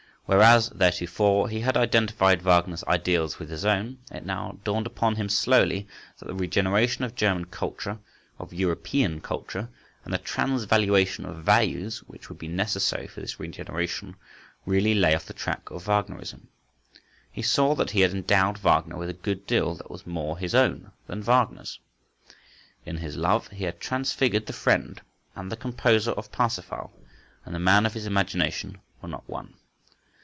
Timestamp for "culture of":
7.47-8.53